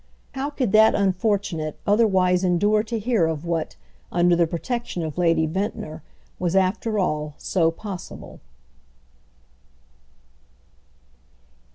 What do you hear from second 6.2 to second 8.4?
was after all so possible.